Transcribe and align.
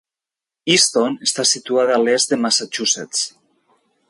Easton 0.75 1.17
està 1.27 1.45
situada 1.51 1.95
a 1.99 2.03
l'est 2.07 2.33
de 2.33 2.43
Massachusetts. 2.47 3.25